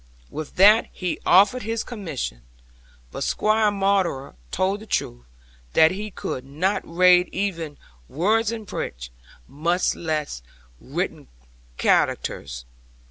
With 0.31 0.55
that 0.55 0.87
he 0.91 1.19
offered 1.27 1.61
his 1.61 1.83
commission; 1.83 2.41
but 3.11 3.23
Squire 3.23 3.69
Maunder 3.69 4.33
told 4.49 4.79
the 4.79 4.87
truth, 4.87 5.25
that 5.73 5.91
he 5.91 6.09
could 6.09 6.43
not 6.43 6.81
rade 6.83 7.27
even 7.31 7.77
words 8.09 8.51
in 8.51 8.65
print, 8.65 9.11
much 9.47 9.93
less 9.93 10.41
written 10.79 11.27
karakters. 11.77 12.65